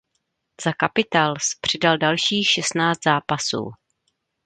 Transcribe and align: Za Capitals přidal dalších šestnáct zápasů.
Za 0.65 0.71
Capitals 0.81 1.43
přidal 1.61 1.97
dalších 1.97 2.47
šestnáct 2.49 3.03
zápasů. 3.03 3.71